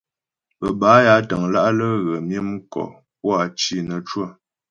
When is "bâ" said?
0.79-0.91